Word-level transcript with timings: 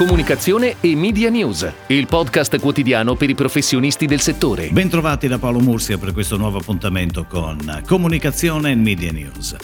Comunicazione 0.00 0.76
e 0.80 0.96
Media 0.96 1.28
News, 1.28 1.70
il 1.88 2.06
podcast 2.06 2.58
quotidiano 2.58 3.16
per 3.16 3.28
i 3.28 3.34
professionisti 3.34 4.06
del 4.06 4.20
settore. 4.20 4.70
Bentrovati 4.70 5.28
da 5.28 5.38
Paolo 5.38 5.60
Mursia 5.60 5.98
per 5.98 6.14
questo 6.14 6.38
nuovo 6.38 6.56
appuntamento 6.56 7.26
con 7.26 7.82
Comunicazione 7.84 8.70
e 8.70 8.76
Media 8.76 9.12
News. 9.12 9.56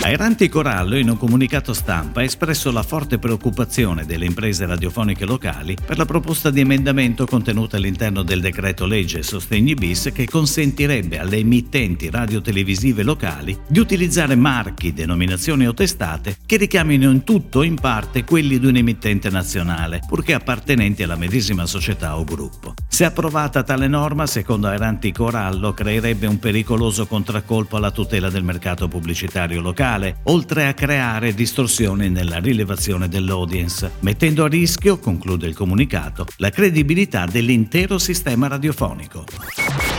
Airanti 0.00 0.48
Corallo 0.48 0.96
in 0.96 1.10
un 1.10 1.18
comunicato 1.18 1.74
stampa 1.74 2.20
ha 2.20 2.22
espresso 2.22 2.70
la 2.70 2.84
forte 2.84 3.18
preoccupazione 3.18 4.06
delle 4.06 4.26
imprese 4.26 4.64
radiofoniche 4.64 5.26
locali 5.26 5.76
per 5.84 5.98
la 5.98 6.04
proposta 6.04 6.50
di 6.50 6.60
emendamento 6.60 7.26
contenuta 7.26 7.76
all'interno 7.76 8.22
del 8.22 8.40
decreto 8.40 8.86
legge 8.86 9.24
Sostegni 9.24 9.74
bis 9.74 10.10
che 10.14 10.24
consentirebbe 10.24 11.18
alle 11.18 11.38
emittenti 11.38 12.08
radiotelevisive 12.10 13.02
locali 13.02 13.58
di 13.66 13.80
utilizzare 13.80 14.36
marchi, 14.36 14.94
denominazioni 14.94 15.66
o 15.66 15.74
testate 15.74 16.36
che 16.46 16.56
richiamino 16.56 17.10
in 17.10 17.24
tutto 17.24 17.58
o 17.58 17.64
in 17.64 17.74
parte 17.74 18.24
quelli 18.24 18.60
di 18.60 18.66
un 18.66 18.76
emittente 18.76 19.28
nazionale, 19.58 20.00
purché 20.06 20.34
appartenenti 20.34 21.02
alla 21.02 21.16
medesima 21.16 21.66
società 21.66 22.16
o 22.18 22.24
gruppo. 22.24 22.74
Se 22.88 23.04
approvata 23.04 23.62
tale 23.62 23.88
norma, 23.88 24.26
secondo 24.26 24.68
Airanti 24.68 25.12
Corallo, 25.12 25.74
creerebbe 25.74 26.26
un 26.26 26.38
pericoloso 26.38 27.06
contraccolpo 27.06 27.76
alla 27.76 27.90
tutela 27.90 28.30
del 28.30 28.44
mercato 28.44 28.88
pubblicitario 28.88 29.60
locale 29.60 30.18
oltre 30.24 30.66
a 30.66 30.74
creare 30.74 31.34
distorsioni 31.34 32.08
nella 32.08 32.38
rilevazione 32.38 33.08
dell'audience, 33.08 33.92
mettendo 34.00 34.44
a 34.44 34.48
rischio, 34.48 34.98
conclude 34.98 35.46
il 35.46 35.54
comunicato, 35.54 36.26
la 36.36 36.50
credibilità 36.50 37.26
dell'intero 37.26 37.98
sistema 37.98 38.48
radiofonico. 38.48 39.24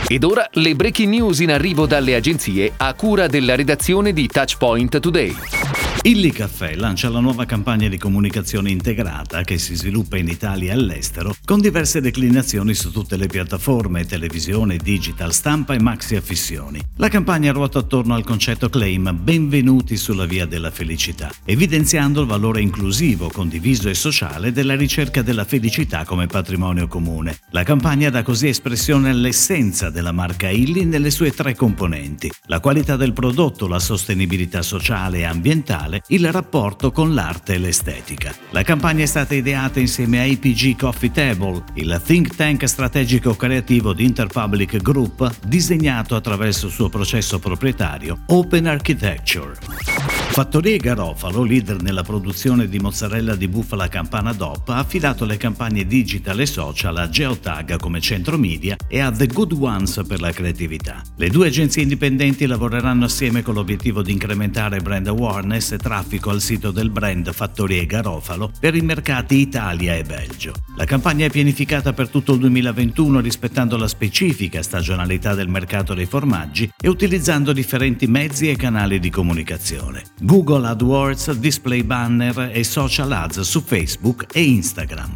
Ed 0.06 0.24
ora 0.24 0.48
le 0.52 0.74
breaking 0.74 1.12
news 1.12 1.40
in 1.40 1.52
arrivo 1.52 1.86
dalle 1.86 2.14
agenzie 2.14 2.72
a 2.76 2.92
cura 2.94 3.28
della 3.28 3.54
redazione 3.54 4.12
di 4.12 4.26
Touchpoint 4.26 4.98
Today. 4.98 5.79
Illy 6.02 6.30
Caffè 6.30 6.76
lancia 6.76 7.10
la 7.10 7.20
nuova 7.20 7.44
campagna 7.44 7.86
di 7.86 7.98
comunicazione 7.98 8.70
integrata 8.70 9.42
che 9.42 9.58
si 9.58 9.74
sviluppa 9.74 10.16
in 10.16 10.28
Italia 10.28 10.72
e 10.72 10.74
all'estero 10.74 11.34
con 11.44 11.60
diverse 11.60 12.00
declinazioni 12.00 12.72
su 12.72 12.90
tutte 12.90 13.18
le 13.18 13.26
piattaforme, 13.26 14.06
televisione, 14.06 14.78
digital, 14.78 15.34
stampa 15.34 15.74
e 15.74 15.78
maxi 15.78 16.16
affissioni. 16.16 16.80
La 16.96 17.08
campagna 17.08 17.52
ruota 17.52 17.80
attorno 17.80 18.14
al 18.14 18.24
concetto 18.24 18.70
claim 18.70 19.14
Benvenuti 19.20 19.98
sulla 19.98 20.24
via 20.24 20.46
della 20.46 20.70
felicità, 20.70 21.30
evidenziando 21.44 22.22
il 22.22 22.26
valore 22.26 22.62
inclusivo, 22.62 23.28
condiviso 23.28 23.90
e 23.90 23.94
sociale 23.94 24.52
della 24.52 24.76
ricerca 24.76 25.20
della 25.20 25.44
felicità 25.44 26.06
come 26.06 26.26
patrimonio 26.26 26.88
comune. 26.88 27.40
La 27.50 27.62
campagna 27.62 28.08
dà 28.08 28.22
così 28.22 28.48
espressione 28.48 29.10
all'essenza 29.10 29.90
della 29.90 30.12
marca 30.12 30.48
Illy 30.48 30.84
nelle 30.84 31.10
sue 31.10 31.32
tre 31.32 31.54
componenti: 31.54 32.30
la 32.46 32.60
qualità 32.60 32.96
del 32.96 33.12
prodotto, 33.12 33.68
la 33.68 33.78
sostenibilità 33.78 34.62
sociale 34.62 35.18
e 35.18 35.24
ambientale 35.24 35.79
sociale 35.80 36.02
il 36.08 36.30
rapporto 36.30 36.90
con 36.92 37.14
l'arte 37.14 37.54
e 37.54 37.58
l'estetica. 37.58 38.34
La 38.50 38.62
campagna 38.62 39.02
è 39.02 39.06
stata 39.06 39.34
ideata 39.34 39.80
insieme 39.80 40.20
a 40.20 40.24
IPG 40.24 40.76
Coffee 40.76 41.10
Table, 41.10 41.62
il 41.74 42.00
think 42.04 42.34
tank 42.34 42.68
strategico 42.68 43.34
creativo 43.34 43.92
di 43.92 44.04
Interpublic 44.04 44.76
Group, 44.78 45.30
disegnato 45.46 46.14
attraverso 46.14 46.66
il 46.66 46.72
suo 46.72 46.88
processo 46.88 47.38
proprietario 47.38 48.20
Open 48.26 48.66
Architecture. 48.66 50.19
Fattorie 50.32 50.76
Garofalo, 50.76 51.42
leader 51.42 51.82
nella 51.82 52.04
produzione 52.04 52.68
di 52.68 52.78
mozzarella 52.78 53.34
di 53.34 53.48
bufala 53.48 53.88
campana 53.88 54.32
DOP, 54.32 54.68
ha 54.68 54.78
affidato 54.78 55.24
le 55.24 55.36
campagne 55.36 55.84
digital 55.84 56.38
e 56.38 56.46
social 56.46 56.96
a 56.96 57.08
Geotag 57.08 57.76
come 57.78 58.00
centro 58.00 58.38
media 58.38 58.76
e 58.86 59.00
a 59.00 59.10
The 59.10 59.26
Good 59.26 59.52
Ones 59.52 60.02
per 60.06 60.20
la 60.20 60.30
creatività. 60.30 61.02
Le 61.16 61.28
due 61.30 61.48
agenzie 61.48 61.82
indipendenti 61.82 62.46
lavoreranno 62.46 63.06
assieme 63.06 63.42
con 63.42 63.54
l'obiettivo 63.54 64.02
di 64.02 64.12
incrementare 64.12 64.78
brand 64.78 65.08
awareness 65.08 65.72
e 65.72 65.78
traffico 65.78 66.30
al 66.30 66.40
sito 66.40 66.70
del 66.70 66.90
brand 66.90 67.32
Fattorie 67.32 67.84
Garofalo 67.84 68.52
per 68.58 68.76
i 68.76 68.82
mercati 68.82 69.34
Italia 69.36 69.96
e 69.96 70.04
Belgio. 70.04 70.54
La 70.76 70.84
campagna 70.84 71.26
è 71.26 71.30
pianificata 71.30 71.92
per 71.92 72.08
tutto 72.08 72.34
il 72.34 72.38
2021 72.38 73.18
rispettando 73.20 73.76
la 73.76 73.88
specifica 73.88 74.62
stagionalità 74.62 75.34
del 75.34 75.48
mercato 75.48 75.92
dei 75.92 76.06
formaggi 76.06 76.70
e 76.80 76.88
utilizzando 76.88 77.52
differenti 77.52 78.06
mezzi 78.06 78.48
e 78.48 78.56
canali 78.56 79.00
di 79.00 79.10
comunicazione. 79.10 80.04
Google 80.22 80.68
AdWords, 80.68 81.34
display 81.38 81.82
banner 81.82 82.50
e 82.54 82.62
social 82.62 83.12
ads 83.12 83.40
su 83.40 83.62
Facebook 83.62 84.26
e 84.34 84.42
Instagram. 84.42 85.14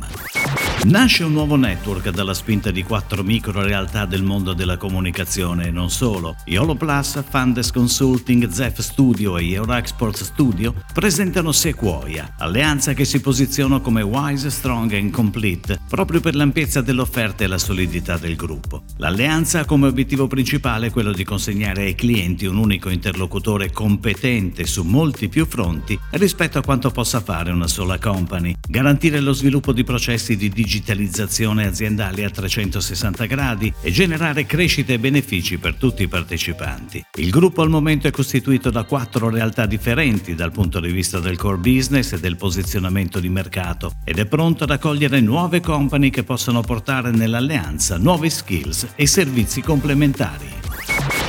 Nasce 0.85 1.25
un 1.25 1.33
nuovo 1.33 1.57
network 1.57 2.11
dalla 2.11 2.35
spinta 2.35 2.71
di 2.71 2.83
quattro 2.83 3.23
micro 3.23 3.63
realtà 3.63 4.05
del 4.05 4.23
mondo 4.23 4.53
della 4.53 4.77
comunicazione 4.77 5.69
e 5.69 5.71
non 5.71 5.89
solo. 5.89 6.37
Yolo 6.45 6.75
Plus, 6.75 7.25
Fundes 7.27 7.73
Consulting, 7.73 8.51
Zef 8.51 8.81
Studio 8.81 9.39
e 9.39 9.51
Euroexport 9.51 10.23
Studio 10.23 10.75
presentano 10.93 11.53
Sequoia, 11.53 12.35
alleanza 12.37 12.93
che 12.93 13.07
si 13.07 13.23
posiziona 13.23 13.81
come 13.81 14.03
wise, 14.03 14.51
strong 14.51 14.93
and 14.93 15.11
complete, 15.11 15.81
proprio 15.89 16.21
per 16.21 16.35
l'ampiezza 16.35 16.83
dell'offerta 16.83 17.45
e 17.45 17.47
la 17.47 17.57
solidità 17.57 18.19
del 18.19 18.37
gruppo. 18.37 18.83
L'alleanza 18.99 19.61
ha 19.61 19.65
come 19.65 19.87
obiettivo 19.87 20.27
principale 20.27 20.91
quello 20.91 21.13
di 21.13 21.25
consegnare 21.25 21.85
ai 21.85 21.95
clienti 21.95 22.45
un 22.45 22.59
unico 22.59 22.91
interlocutore 22.91 23.73
competente 23.73 24.67
su 24.67 24.83
molti 24.83 25.31
più 25.31 25.47
fronti 25.47 25.99
rispetto 26.11 26.59
a 26.59 26.63
quanto 26.63 26.91
possa 26.91 27.23
fare 27.23 27.51
una 27.53 27.69
sola 27.69 27.99
company, 27.99 28.55
garantire 28.69 29.21
lo 29.21 29.33
sviluppo 29.33 29.73
di 29.73 29.83
processi 29.83 30.37
di 30.37 30.51
digitalizzazione 30.51 30.73
digitalizzazione 30.75 31.67
aziendale 31.67 32.25
a 32.25 32.31
360 32.31 33.27
gradi 33.27 33.73
e 33.81 33.93
generare 33.93 34.45
crescita 34.45 34.93
e 34.93 34.99
benefici 34.99 35.59
per 35.59 35.75
tutti 35.75 36.03
i 36.03 36.09
partecipanti. 36.09 37.05
Il 37.17 37.31
gruppo 37.31 37.63
al 37.63 37.69
momento 37.69 38.09
è 38.09 38.11
costituito 38.11 38.71
da 38.71 38.83
quattro 38.83 39.31
realtà 39.31 39.67
differenti 39.67 40.35
dal 40.35 40.51
punto 40.51 40.81
di 40.81 40.91
vista 40.91 41.21
del 41.21 41.37
core 41.37 41.59
business 41.59 42.13
e 42.13 42.21
del 42.21 42.37
posizionamento 42.37 43.21
di 43.21 43.29
mercato 43.29 43.93
ed 44.05 44.19
è 44.19 44.27
pronto 44.27 44.65
ad 44.65 44.71
accogliere 44.71 45.21
nuove 45.21 45.61
company 45.61 46.11
che 46.11 46.25
possano 46.25 46.63
portare 46.63 47.13
nell'alleanza 47.13 47.97
nuove 47.97 48.31
skills 48.31 48.89
e 48.97 49.07
servizi 49.07 49.61
complementari. 49.61 50.64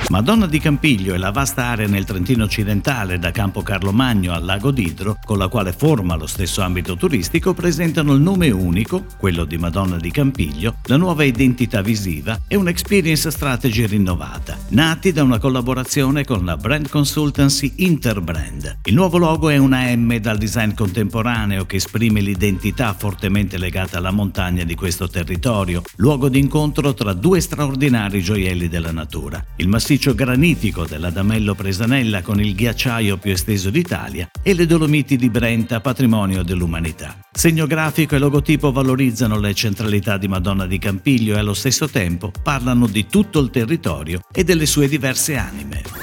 Madonna 0.10 0.46
di 0.46 0.60
Campiglio 0.60 1.16
e 1.16 1.18
la 1.18 1.32
vasta 1.32 1.66
area 1.66 1.88
nel 1.88 2.06
Trentino 2.06 2.44
occidentale 2.44 3.18
da 3.18 3.32
Campo 3.32 3.64
Carlo 3.64 3.92
Magno 3.92 4.34
al 4.34 4.46
Lago 4.46 4.70
d'Idro, 4.70 5.18
con 5.26 5.40
la 5.40 5.48
quale 5.48 5.74
forma 5.74 6.16
lo 6.16 6.28
stesso 6.28 6.62
ambito 6.62 6.96
turistico, 6.96 7.56
presentano 7.56 8.14
il 8.14 8.22
nome 8.22 8.52
unico, 8.52 9.06
quello 9.18 9.46
di 9.46 9.58
Madonna 9.58 9.98
di 9.98 10.12
Campiglio, 10.12 10.76
la 10.84 10.98
nuova 10.98 11.24
identità 11.24 11.82
visiva 11.82 12.40
e 12.48 12.56
un'experience 12.56 13.32
strategy 13.32 13.88
rinnovata, 13.88 14.56
nati 14.70 15.12
da 15.12 15.24
una 15.24 15.40
collaborazione 15.40 16.24
con 16.24 16.46
la 16.46 16.56
brand 16.56 16.88
consultancy 16.88 17.74
Interbrand. 17.78 18.78
Il 18.84 18.94
nuovo 18.94 19.18
logo 19.18 19.50
è 19.50 19.58
una 19.58 19.94
M 19.96 20.16
dal 20.18 20.38
design 20.38 20.74
contemporaneo 20.74 21.66
che 21.66 21.78
esprime 21.78 22.22
l'identità 22.22 22.94
fortemente 22.94 23.58
legata 23.58 23.98
alla 23.98 24.12
montagna 24.12 24.64
di 24.64 24.76
questo 24.76 25.10
territorio, 25.10 25.82
luogo 25.96 26.30
d'incontro 26.30 26.94
tra 26.94 27.12
due 27.14 27.42
straordinari 27.42 28.22
gioielli 28.22 28.70
della 28.70 28.92
natura. 28.92 29.44
Il 29.58 29.68
massiccio 29.68 29.94
massiccio 29.96 30.14
granitico 30.14 30.86
dell'Adamello 30.86 31.56
Presanella 31.56 32.22
con 32.22 32.42
il 32.42 32.54
ghiacciaio 32.54 33.16
più 33.16 33.32
esteso 33.32 33.70
d'Italia 33.70 34.30
e 34.44 34.54
le 34.54 34.66
Dolomiti 34.66 35.16
di 35.16 35.30
Brenta, 35.30 35.80
patrimonio 35.80 36.44
dell'umanità. 36.44 37.18
Segno 37.32 37.66
grafico 37.66 38.16
e 38.16 38.20
logotipo 38.20 38.74
valorizzano 38.74 39.40
le 39.40 39.54
centralità 39.54 40.18
di 40.18 40.28
Madonna 40.28 40.66
di 40.66 40.80
Campiglio 40.80 41.36
e 41.36 41.40
allo 41.40 41.54
stesso 41.54 41.88
tempo 41.88 42.32
parlano 42.44 42.88
di 42.88 43.08
tutto 43.08 43.40
il 43.40 43.50
territorio 43.50 44.20
e 44.34 44.44
delle 44.44 44.66
sue 44.66 44.90
diverse 44.90 45.38
anime. 45.38 45.95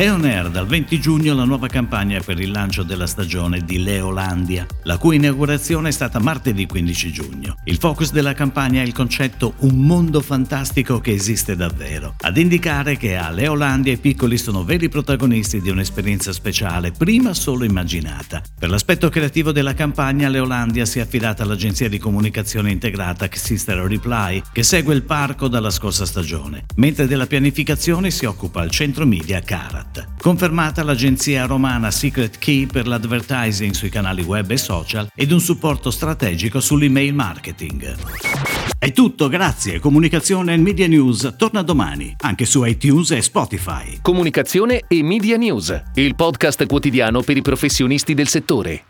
È 0.00 0.10
on 0.10 0.24
air 0.24 0.48
dal 0.48 0.66
20 0.66 0.98
giugno 0.98 1.34
la 1.34 1.44
nuova 1.44 1.66
campagna 1.66 2.22
per 2.24 2.40
il 2.40 2.50
lancio 2.50 2.82
della 2.82 3.06
stagione 3.06 3.60
di 3.60 3.82
Leolandia, 3.82 4.64
la 4.84 4.96
cui 4.96 5.16
inaugurazione 5.16 5.90
è 5.90 5.92
stata 5.92 6.18
martedì 6.18 6.64
15 6.64 7.12
giugno. 7.12 7.56
Il 7.64 7.76
focus 7.76 8.10
della 8.10 8.32
campagna 8.32 8.80
è 8.80 8.84
il 8.86 8.94
concetto 8.94 9.52
Un 9.58 9.74
mondo 9.84 10.22
fantastico 10.22 11.00
che 11.00 11.12
esiste 11.12 11.54
davvero, 11.54 12.14
ad 12.18 12.38
indicare 12.38 12.96
che 12.96 13.18
a 13.18 13.28
Leolandia 13.28 13.92
i 13.92 13.98
piccoli 13.98 14.38
sono 14.38 14.64
veri 14.64 14.88
protagonisti 14.88 15.60
di 15.60 15.68
un'esperienza 15.68 16.32
speciale, 16.32 16.92
prima 16.92 17.34
solo 17.34 17.64
immaginata. 17.64 18.42
Per 18.58 18.70
l'aspetto 18.70 19.10
creativo 19.10 19.52
della 19.52 19.74
campagna, 19.74 20.30
Leolandia 20.30 20.86
si 20.86 20.98
è 20.98 21.02
affidata 21.02 21.42
all'agenzia 21.42 21.90
di 21.90 21.98
comunicazione 21.98 22.70
integrata 22.70 23.28
Sister 23.30 23.76
Reply, 23.76 24.40
che 24.50 24.62
segue 24.62 24.94
il 24.94 25.02
parco 25.02 25.46
dalla 25.46 25.68
scorsa 25.68 26.06
stagione, 26.06 26.64
mentre 26.76 27.06
della 27.06 27.26
pianificazione 27.26 28.10
si 28.10 28.24
occupa 28.24 28.62
il 28.62 28.70
centro 28.70 29.04
media 29.04 29.42
Carat. 29.42 29.88
Confermata 30.20 30.82
l'agenzia 30.82 31.46
romana 31.46 31.90
Secret 31.90 32.38
Key 32.38 32.66
per 32.66 32.86
l'advertising 32.86 33.72
sui 33.72 33.88
canali 33.88 34.22
web 34.22 34.50
e 34.50 34.56
social 34.56 35.10
ed 35.14 35.32
un 35.32 35.40
supporto 35.40 35.90
strategico 35.90 36.60
sull'email 36.60 37.14
marketing. 37.14 37.96
È 38.78 38.92
tutto, 38.92 39.28
grazie. 39.28 39.78
Comunicazione 39.78 40.54
e 40.54 40.56
Media 40.56 40.86
News 40.86 41.34
torna 41.36 41.62
domani, 41.62 42.14
anche 42.20 42.46
su 42.46 42.64
iTunes 42.64 43.10
e 43.10 43.20
Spotify. 43.20 43.98
Comunicazione 44.00 44.84
e 44.88 45.02
Media 45.02 45.36
News, 45.36 45.82
il 45.94 46.14
podcast 46.14 46.66
quotidiano 46.66 47.22
per 47.22 47.36
i 47.36 47.42
professionisti 47.42 48.14
del 48.14 48.28
settore. 48.28 48.84